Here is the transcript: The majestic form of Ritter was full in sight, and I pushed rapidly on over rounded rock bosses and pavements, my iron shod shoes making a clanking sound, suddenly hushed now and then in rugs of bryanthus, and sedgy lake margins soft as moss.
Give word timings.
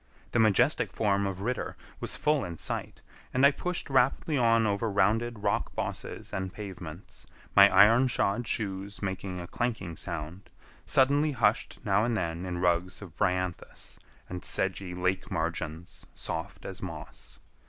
The 0.31 0.39
majestic 0.39 0.91
form 0.91 1.27
of 1.27 1.41
Ritter 1.41 1.77
was 1.99 2.17
full 2.17 2.43
in 2.43 2.57
sight, 2.57 3.01
and 3.35 3.45
I 3.45 3.51
pushed 3.51 3.87
rapidly 3.87 4.35
on 4.35 4.65
over 4.65 4.89
rounded 4.89 5.43
rock 5.43 5.75
bosses 5.75 6.33
and 6.33 6.51
pavements, 6.51 7.27
my 7.55 7.69
iron 7.71 8.07
shod 8.07 8.47
shoes 8.47 9.03
making 9.03 9.39
a 9.39 9.45
clanking 9.45 9.95
sound, 9.95 10.49
suddenly 10.87 11.33
hushed 11.33 11.81
now 11.85 12.03
and 12.03 12.17
then 12.17 12.47
in 12.47 12.57
rugs 12.57 13.03
of 13.03 13.15
bryanthus, 13.15 13.99
and 14.27 14.43
sedgy 14.43 14.95
lake 14.95 15.29
margins 15.29 16.03
soft 16.15 16.65
as 16.65 16.81
moss. 16.81 17.37